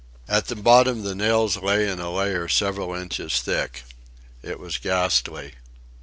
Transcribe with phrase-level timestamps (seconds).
[0.27, 3.83] At the bottom the nails lay in a layer several inches thick.
[4.41, 5.53] It was ghastly.